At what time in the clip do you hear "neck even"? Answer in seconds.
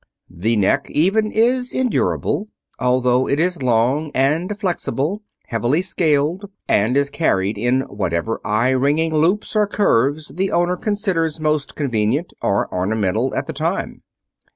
0.55-1.31